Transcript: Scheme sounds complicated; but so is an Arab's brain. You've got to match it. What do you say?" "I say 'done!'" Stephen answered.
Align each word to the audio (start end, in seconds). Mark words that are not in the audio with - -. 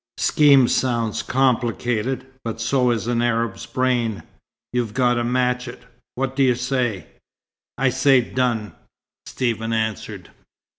Scheme 0.17 0.67
sounds 0.67 1.21
complicated; 1.21 2.25
but 2.43 2.59
so 2.59 2.89
is 2.89 3.05
an 3.05 3.21
Arab's 3.21 3.67
brain. 3.67 4.23
You've 4.73 4.95
got 4.95 5.13
to 5.13 5.23
match 5.23 5.67
it. 5.67 5.83
What 6.15 6.35
do 6.35 6.41
you 6.41 6.55
say?" 6.55 7.05
"I 7.77 7.89
say 7.91 8.19
'done!'" 8.19 8.73
Stephen 9.27 9.73
answered. 9.73 10.31